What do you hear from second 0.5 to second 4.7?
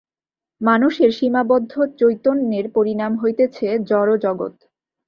মানুষের সীমাবদ্ধ চৈতন্যের পরিণাম হইতেছে জড়জগৎ।